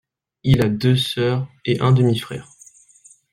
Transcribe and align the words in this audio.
Il 0.41 0.63
a 0.63 0.67
deux 0.69 0.95
sœurs 0.95 1.47
et 1.63 1.79
un 1.79 1.91
demi-frère. 1.91 2.49